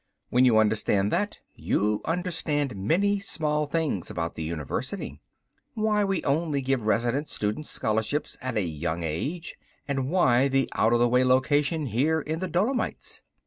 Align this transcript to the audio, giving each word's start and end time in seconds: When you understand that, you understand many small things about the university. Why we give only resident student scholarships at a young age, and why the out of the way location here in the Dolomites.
When 0.31 0.45
you 0.45 0.57
understand 0.57 1.11
that, 1.11 1.41
you 1.53 2.01
understand 2.05 2.75
many 2.75 3.19
small 3.19 3.67
things 3.67 4.09
about 4.09 4.33
the 4.33 4.41
university. 4.41 5.21
Why 5.75 6.03
we 6.03 6.21
give 6.21 6.27
only 6.27 6.75
resident 6.75 7.29
student 7.29 7.67
scholarships 7.67 8.35
at 8.41 8.57
a 8.57 8.63
young 8.63 9.03
age, 9.03 9.57
and 9.87 10.09
why 10.09 10.47
the 10.47 10.67
out 10.73 10.93
of 10.93 10.97
the 10.99 11.07
way 11.07 11.23
location 11.23 11.85
here 11.85 12.19
in 12.19 12.39
the 12.39 12.47
Dolomites. 12.47 13.21